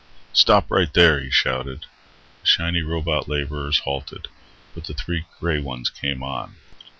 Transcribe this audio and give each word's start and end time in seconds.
"Stop 0.33 0.71
right 0.71 0.91
there!" 0.91 1.19
he 1.21 1.29
shouted. 1.29 1.85
The 2.41 2.47
shiny 2.47 2.81
robot 2.81 3.27
laborers 3.27 3.77
halted. 3.85 4.29
But 4.73 4.85
the 4.85 4.95
three 4.95 5.25
grey 5.39 5.59
ones 5.59 5.91
came 5.91 6.23
on. 6.23 6.55